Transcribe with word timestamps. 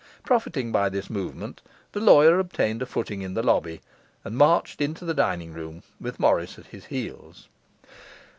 Profiting 0.23 0.71
by 0.71 0.89
this 0.89 1.11
movement, 1.11 1.61
the 1.91 1.99
lawyer 1.99 2.39
obtained 2.39 2.81
a 2.81 2.87
footing 2.87 3.21
in 3.21 3.35
the 3.35 3.43
lobby 3.43 3.81
and 4.23 4.35
marched 4.35 4.81
into 4.81 5.05
the 5.05 5.13
dining 5.13 5.53
room, 5.53 5.83
with 5.99 6.19
Morris 6.19 6.57
at 6.57 6.65
his 6.65 6.85
heels. 6.85 7.47